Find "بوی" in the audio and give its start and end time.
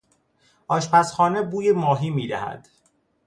1.41-1.71